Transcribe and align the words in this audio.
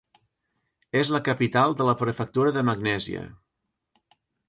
És 1.01 1.11
la 1.17 1.21
capital 1.27 1.77
de 1.83 1.89
la 1.91 1.97
prefectura 2.01 2.57
de 2.59 2.67
Magnèsia. 2.73 3.25